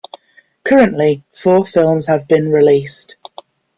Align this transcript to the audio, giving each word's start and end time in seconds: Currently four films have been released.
Currently 0.63 1.21
four 1.31 1.63
films 1.63 2.07
have 2.07 2.27
been 2.27 2.51
released. 2.51 3.17